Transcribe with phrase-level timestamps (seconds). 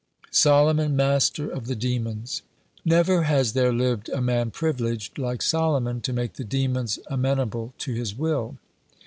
[0.29, 2.41] (47) SOLOMON MASTER OF THE DEMONS
[2.83, 7.93] Never has there lived a man privileged, like Solomon, to make the demons amenable to
[7.93, 8.57] his will.